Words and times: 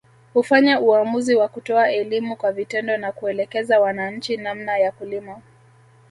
Hufanya 0.33 0.79
uamuzi 0.79 1.35
wa 1.35 1.47
kutoa 1.47 1.91
elimu 1.91 2.35
kwa 2.35 2.51
vitendo 2.51 2.97
na 2.97 3.11
kuelekeza 3.11 3.79
wananchi 3.79 4.37
namna 4.37 4.77
ya 4.77 4.91
kulima 4.91 5.41